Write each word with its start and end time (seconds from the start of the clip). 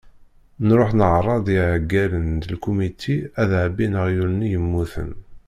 Nruḥ 0.67 0.91
neɣra-d 0.99 1.47
i 1.51 1.53
iɛeggalen 1.59 2.25
n 2.37 2.45
lkumiti 2.53 3.17
ad 3.41 3.51
ɛebbin 3.63 3.93
aɣyul-nni 3.99 4.47
yemmuten. 4.53 5.11